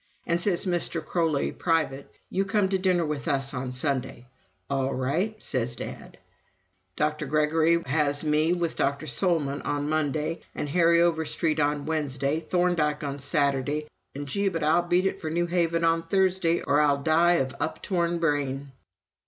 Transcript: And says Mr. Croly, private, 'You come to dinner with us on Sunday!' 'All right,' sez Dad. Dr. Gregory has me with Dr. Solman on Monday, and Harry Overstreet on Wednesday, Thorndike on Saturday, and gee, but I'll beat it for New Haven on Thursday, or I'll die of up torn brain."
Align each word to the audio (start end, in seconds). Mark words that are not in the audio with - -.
And 0.25 0.41
says 0.41 0.65
Mr. 0.65 0.99
Croly, 1.05 1.51
private, 1.51 2.11
'You 2.31 2.43
come 2.43 2.69
to 2.69 2.79
dinner 2.79 3.05
with 3.05 3.27
us 3.27 3.53
on 3.53 3.71
Sunday!' 3.71 4.25
'All 4.67 4.95
right,' 4.95 5.35
sez 5.43 5.75
Dad. 5.75 6.17
Dr. 6.95 7.27
Gregory 7.27 7.83
has 7.85 8.23
me 8.23 8.51
with 8.51 8.75
Dr. 8.75 9.05
Solman 9.05 9.61
on 9.63 9.87
Monday, 9.89 10.41
and 10.55 10.67
Harry 10.69 11.03
Overstreet 11.03 11.59
on 11.59 11.85
Wednesday, 11.85 12.39
Thorndike 12.39 13.03
on 13.03 13.19
Saturday, 13.19 13.85
and 14.15 14.27
gee, 14.27 14.49
but 14.49 14.63
I'll 14.63 14.81
beat 14.87 15.05
it 15.05 15.21
for 15.21 15.29
New 15.29 15.45
Haven 15.45 15.83
on 15.83 16.01
Thursday, 16.01 16.63
or 16.63 16.81
I'll 16.81 17.03
die 17.03 17.33
of 17.33 17.53
up 17.59 17.83
torn 17.83 18.17
brain." 18.17 18.71